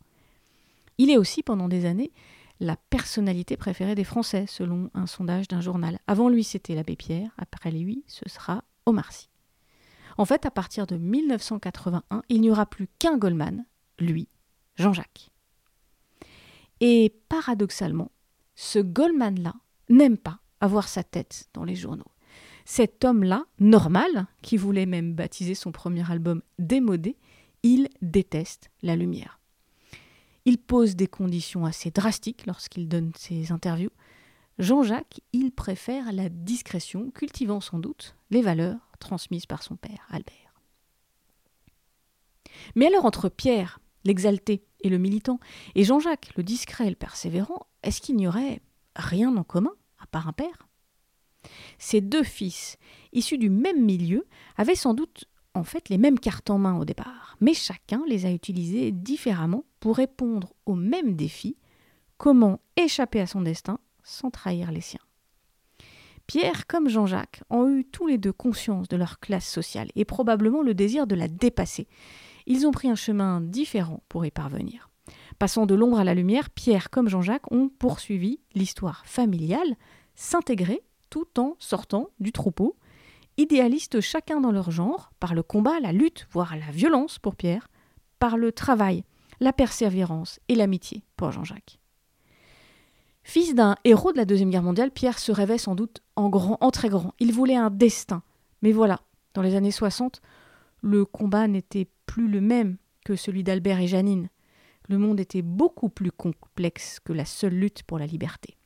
Il 1.00 1.10
est 1.10 1.18
aussi 1.18 1.42
pendant 1.42 1.68
des 1.68 1.86
années 1.86 2.12
la 2.60 2.76
personnalité 2.76 3.58
préférée 3.58 3.96
des 3.96 4.04
Français, 4.04 4.46
selon 4.48 4.90
un 4.94 5.08
sondage 5.08 5.48
d'un 5.48 5.62
journal. 5.62 6.00
Avant 6.08 6.30
lui, 6.30 6.44
c'était 6.44 6.76
l'abbé 6.76 6.96
Pierre, 6.96 7.32
après 7.38 7.72
lui, 7.72 8.04
ce 8.08 8.28
sera 8.30 8.64
Omar 8.86 9.12
Sy. 9.12 9.30
En 10.18 10.26
fait, 10.26 10.46
à 10.46 10.52
partir 10.52 10.86
de 10.86 10.96
1981, 10.96 12.24
il 12.30 12.42
n'y 12.42 12.52
aura 12.52 12.66
plus 12.66 12.88
qu'un 13.00 13.18
Goldman, 13.18 13.66
lui, 14.00 14.28
Jean-Jacques. 14.76 15.32
Et 16.80 17.16
paradoxalement, 17.30 18.12
ce 18.56 18.80
Goldman-là 18.80 19.56
n'aime 19.90 20.18
pas 20.18 20.40
avoir 20.62 20.88
sa 20.88 21.04
tête 21.04 21.50
dans 21.54 21.64
les 21.64 21.76
journaux. 21.76 22.12
Cet 22.66 23.04
homme-là, 23.04 23.46
normal, 23.60 24.28
qui 24.42 24.58
voulait 24.58 24.86
même 24.86 25.14
baptiser 25.14 25.56
son 25.56 25.72
premier 25.72 26.10
album 26.10 26.42
démodé, 26.60 27.18
il 27.64 27.90
déteste 28.02 28.70
la 28.82 28.96
lumière. 28.96 29.40
Il 30.46 30.58
pose 30.58 30.96
des 30.96 31.08
conditions 31.08 31.66
assez 31.66 31.92
drastiques 31.92 32.46
lorsqu'il 32.46 32.88
donne 32.88 33.12
ses 33.16 33.52
interviews. 33.52 33.92
Jean-Jacques, 34.60 35.22
il 35.32 35.52
préfère 35.52 36.12
la 36.12 36.30
discrétion, 36.30 37.10
cultivant 37.12 37.62
sans 37.62 37.80
doute 37.80 38.16
les 38.30 38.42
valeurs 38.42 38.92
transmises 39.00 39.46
par 39.46 39.64
son 39.64 39.76
père, 39.76 40.06
Albert. 40.10 40.54
Mais 42.76 42.88
alors 42.88 43.06
entre 43.06 43.30
Pierre, 43.30 43.80
l'exalté 44.04 44.64
et 44.82 44.90
le 44.90 44.98
militant, 44.98 45.40
et 45.76 45.84
Jean-Jacques, 45.84 46.32
le 46.36 46.44
discret 46.44 46.88
et 46.88 46.90
le 46.90 46.96
persévérant, 46.96 47.68
est-ce 47.82 48.02
qu'il 48.02 48.16
n'y 48.16 48.28
aurait 48.28 48.62
rien 48.96 49.36
en 49.36 49.44
commun, 49.44 49.74
à 50.00 50.06
part 50.08 50.28
un 50.28 50.34
père? 50.34 50.68
Ces 51.78 52.02
deux 52.02 52.24
fils, 52.24 52.78
issus 53.12 53.38
du 53.38 53.50
même 53.50 53.84
milieu, 53.84 54.28
avaient 54.56 54.76
sans 54.76 54.94
doute 54.94 55.26
en 55.54 55.64
fait 55.64 55.90
les 55.90 55.98
mêmes 55.98 56.20
cartes 56.20 56.50
en 56.50 56.58
main 56.58 56.78
au 56.78 56.86
départ, 56.86 57.38
mais 57.42 57.54
chacun 57.54 58.04
les 58.08 58.26
a 58.26 58.32
utilisées 58.32 58.92
différemment 58.92 59.66
pour 59.84 59.98
répondre 59.98 60.54
au 60.66 60.76
même 60.76 61.18
défi 61.18 61.58
comment 62.16 62.62
échapper 62.78 63.20
à 63.20 63.28
son 63.28 63.42
destin 63.42 63.80
sans 64.02 64.32
trahir 64.32 64.72
les 64.72 64.80
siens. 64.80 65.02
Pierre 66.26 66.68
comme 66.68 66.88
Jean-Jacques 66.88 67.42
ont 67.50 67.68
eu 67.68 67.84
tous 67.84 68.08
les 68.08 68.18
deux 68.18 68.32
conscience 68.32 68.88
de 68.88 68.96
leur 68.96 69.20
classe 69.20 69.46
sociale 69.46 69.90
et 69.96 70.06
probablement 70.06 70.62
le 70.62 70.74
désir 70.74 71.06
de 71.06 71.16
la 71.16 71.28
dépasser. 71.28 71.90
Ils 72.46 72.66
ont 72.66 72.72
pris 72.72 72.90
un 72.90 72.96
chemin 72.96 73.42
différent 73.42 74.02
pour 74.08 74.26
y 74.26 74.32
parvenir. 74.32 74.90
Passant 75.38 75.66
de 75.66 75.76
l'ombre 75.76 76.00
à 76.00 76.06
la 76.06 76.14
lumière, 76.14 76.50
Pierre 76.50 76.90
comme 76.90 77.10
Jean-Jacques 77.10 77.52
ont 77.52 77.68
poursuivi 77.68 78.40
l'histoire 78.56 79.06
familiale, 79.06 79.76
s'intégrer 80.16 80.82
tout 81.10 81.28
en 81.38 81.58
sortant 81.60 82.08
du 82.22 82.32
troupeau 82.32 82.78
idéalistes 83.36 84.00
chacun 84.00 84.40
dans 84.40 84.54
leur 84.54 84.72
genre, 84.72 85.12
par 85.20 85.34
le 85.34 85.44
combat, 85.44 85.82
la 85.82 85.92
lutte, 85.92 86.26
voire 86.32 86.56
la 86.56 86.72
violence 86.72 87.20
pour 87.20 87.36
Pierre, 87.36 87.68
par 88.20 88.38
le 88.38 88.54
travail, 88.54 89.04
la 89.44 89.54
persévérance 89.54 90.40
et 90.48 90.56
l'amitié 90.56 91.04
pour 91.16 91.32
Jean-Jacques. 91.32 91.80
Fils 93.24 93.56
d'un 93.56 93.76
héros 93.84 94.12
de 94.12 94.18
la 94.18 94.26
Deuxième 94.26 94.50
Guerre 94.50 94.64
mondiale, 94.64 94.92
Pierre 94.92 95.20
se 95.20 95.32
rêvait 95.32 95.58
sans 95.58 95.76
doute 95.76 96.02
en 96.16 96.30
grand, 96.30 96.58
en 96.60 96.72
très 96.72 96.90
grand. 96.90 97.14
Il 97.20 97.32
voulait 97.32 97.56
un 97.56 97.70
destin. 97.70 98.22
Mais 98.62 98.72
voilà, 98.72 99.02
dans 99.34 99.42
les 99.42 99.56
années 99.56 99.72
60, 99.72 100.22
le 100.82 101.06
combat 101.06 101.48
n'était 101.48 101.88
plus 102.06 102.28
le 102.28 102.42
même 102.42 102.78
que 103.06 103.16
celui 103.16 103.44
d'Albert 103.44 103.80
et 103.80 103.88
Janine. 103.88 104.30
Le 104.90 104.98
monde 104.98 105.20
était 105.20 105.42
beaucoup 105.42 105.90
plus 105.90 106.12
complexe 106.12 107.00
que 107.00 107.14
la 107.14 107.26
seule 107.26 107.54
lutte 107.54 107.84
pour 107.84 107.98
la 107.98 108.06
liberté. 108.06 108.58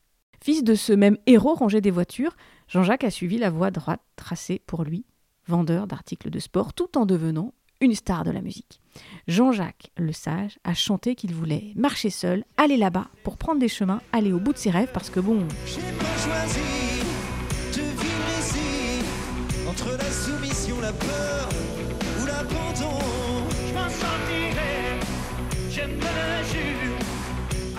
Fils 0.41 0.63
de 0.63 0.75
ce 0.75 0.93
même 0.93 1.17
héros 1.27 1.53
rangé 1.53 1.81
des 1.81 1.91
voitures, 1.91 2.35
Jean-Jacques 2.67 3.03
a 3.03 3.11
suivi 3.11 3.37
la 3.37 3.49
voie 3.49 3.71
droite 3.71 4.01
tracée 4.15 4.61
pour 4.65 4.83
lui, 4.83 5.05
vendeur 5.47 5.87
d'articles 5.87 6.29
de 6.29 6.39
sport, 6.39 6.73
tout 6.73 6.97
en 6.97 7.05
devenant 7.05 7.53
une 7.81 7.95
star 7.95 8.23
de 8.23 8.31
la 8.31 8.41
musique. 8.41 8.81
Jean-Jacques, 9.27 9.91
le 9.97 10.11
sage, 10.11 10.57
a 10.63 10.73
chanté 10.73 11.15
qu'il 11.15 11.33
voulait 11.33 11.73
marcher 11.75 12.09
seul, 12.09 12.43
aller 12.57 12.77
là-bas 12.77 13.07
pour 13.23 13.37
prendre 13.37 13.59
des 13.59 13.67
chemins, 13.67 14.01
aller 14.11 14.31
au 14.31 14.39
bout 14.39 14.53
de 14.53 14.57
ses 14.57 14.71
rêves, 14.71 14.91
parce 14.93 15.09
que 15.09 15.19
bon. 15.19 15.47
J'ai 15.65 15.81
pas 15.81 16.17
choisi 16.17 16.59
de 17.73 17.81
vivre 17.81 18.29
ici, 18.39 19.05
entre 19.69 19.91
la 19.91 20.11
soumission, 20.11 20.79
la 20.81 20.93
peur 20.93 21.49
ou 22.21 22.25
l'abandon. 22.25 22.97
Je 25.69 25.83
me 25.83 25.93
le 25.93 26.43
jure. 26.51 26.99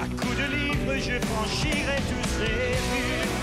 À 0.00 0.06
coups 0.06 0.36
de 0.36 0.46
livres, 0.56 0.94
je 0.98 1.18
franchirai 1.26 1.96
tous 1.96 2.28
ces 2.38 2.78
murs. 2.92 3.37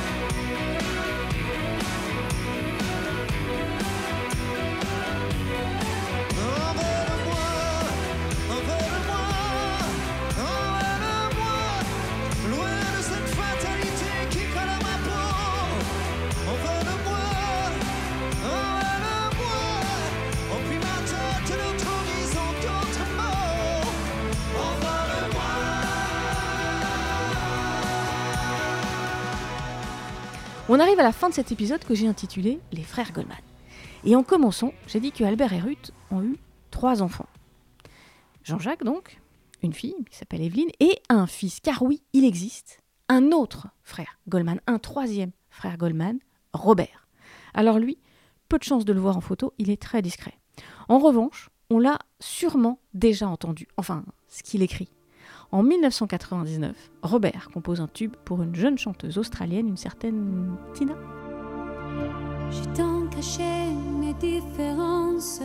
On 30.76 30.80
arrive 30.82 31.00
à 31.00 31.04
la 31.04 31.14
fin 31.14 31.30
de 31.30 31.34
cet 31.34 31.54
épisode 31.54 31.86
que 31.86 31.96
j'ai 31.96 32.06
intitulé 32.06 32.60
Les 32.74 32.84
frères 32.84 33.14
Goldman. 33.14 33.38
Et 34.04 34.14
en 34.14 34.24
commençant, 34.24 34.74
j'ai 34.88 35.00
dit 35.00 35.14
que 35.14 35.24
Albert 35.24 35.54
et 35.54 35.62
Ruth 35.62 35.94
ont 36.12 36.22
eu 36.22 36.36
trois 36.70 37.02
enfants. 37.02 37.30
Jean-Jacques 38.44 38.84
donc, 38.84 39.22
une 39.64 39.72
fille 39.72 39.96
qui 40.12 40.18
s'appelle 40.18 40.42
Evelyne, 40.42 40.72
et 40.82 41.00
un 41.08 41.28
fils, 41.28 41.62
car 41.62 41.82
oui, 41.82 42.02
il 42.12 42.26
existe, 42.26 42.82
un 43.08 43.32
autre 43.32 43.68
frère 43.84 44.20
Goldman, 44.28 44.60
un 44.68 44.78
troisième 44.78 45.32
frère 45.50 45.78
Goldman, 45.78 46.20
Robert. 46.52 47.08
Alors 47.54 47.80
lui, 47.80 47.98
peu 48.50 48.58
de 48.58 48.64
chance 48.64 48.84
de 48.84 48.92
le 48.92 49.00
voir 49.00 49.16
en 49.16 49.22
photo, 49.22 49.54
il 49.58 49.70
est 49.70 49.82
très 49.82 50.02
discret. 50.02 50.38
En 50.90 51.00
revanche, 51.00 51.52
on 51.70 51.80
l'a 51.80 52.00
sûrement 52.20 52.80
déjà 52.94 53.30
entendu, 53.30 53.70
enfin, 53.78 54.04
ce 54.28 54.44
qu'il 54.44 54.62
écrit. 54.62 54.90
En 55.52 55.64
1999, 55.64 56.76
Robert 57.02 57.50
compose 57.54 57.80
un 57.80 57.88
tube 57.88 58.16
pour 58.26 58.42
une 58.42 58.56
jeune 58.56 58.78
chanteuse 58.78 59.18
australienne, 59.18 59.68
une 59.68 59.78
certaine 59.78 60.56
Tina. 60.74 60.96
J'ai 62.52 62.66
tant 62.74 63.08
caché 63.08 63.44
mes 64.00 64.14
différences. 64.14 65.42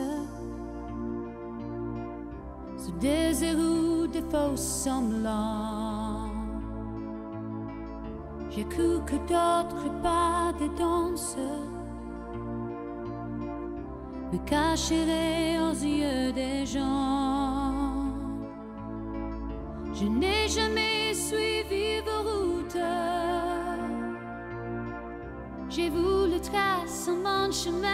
Sous 2.76 2.92
des 2.92 3.54
ou 3.54 4.06
des 4.06 4.22
faux 4.22 4.56
semblants. 4.56 6.30
J'ai 8.50 8.64
cru 8.64 9.00
que 9.06 9.16
d'autres 9.28 10.02
pas 10.02 10.52
des 10.58 10.68
danses 10.70 11.36
Me 14.32 14.38
cacheraient 14.44 15.58
aux 15.58 15.72
yeux 15.72 16.32
des 16.32 16.66
gens 16.66 17.59
Je 20.00 20.06
n'ai 20.06 20.48
jamais 20.48 21.12
suivi 21.12 22.00
vos 22.06 22.22
routes. 22.22 22.78
J'ai 25.68 25.90
voulu 25.90 26.40
tracer 26.40 27.10
mon 27.10 27.52
chemin 27.52 27.88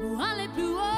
pour 0.00 0.22
aller 0.22 0.46
plus 0.54 0.68
haut, 0.68 0.97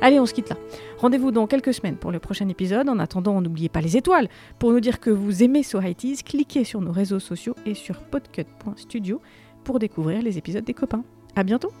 Allez, 0.00 0.20
on 0.20 0.26
se 0.26 0.34
quitte 0.34 0.48
là. 0.50 0.56
Rendez-vous 0.98 1.30
dans 1.30 1.46
quelques 1.46 1.74
semaines 1.74 1.96
pour 1.96 2.12
le 2.12 2.18
prochain 2.18 2.48
épisode. 2.48 2.88
En 2.88 2.98
attendant, 2.98 3.40
n'oubliez 3.40 3.68
pas 3.68 3.80
les 3.80 3.96
étoiles. 3.96 4.28
Pour 4.58 4.72
nous 4.72 4.80
dire 4.80 5.00
que 5.00 5.10
vous 5.10 5.42
aimez 5.42 5.62
So 5.62 5.80
cliquez 6.24 6.64
sur 6.64 6.80
nos 6.80 6.92
réseaux 6.92 7.20
sociaux 7.20 7.54
et 7.66 7.74
sur 7.74 7.98
podcut.studio 7.98 9.20
pour 9.64 9.78
découvrir 9.78 10.22
les 10.22 10.38
épisodes 10.38 10.64
des 10.64 10.74
copains. 10.74 11.04
À 11.36 11.42
bientôt 11.42 11.72